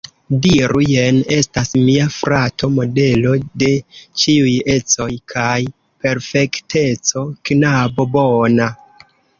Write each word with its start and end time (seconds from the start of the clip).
Diru: 0.43 0.79
jen 0.91 1.19
estas 1.35 1.69
mia 1.81 2.07
frato, 2.15 2.69
modelo 2.79 3.35
de 3.65 3.69
ĉiuj 4.23 4.57
ecoj 4.77 5.09
kaj 5.35 5.55
perfekteco, 6.07 7.29
knabo 7.51 8.11
bona. 8.19 8.75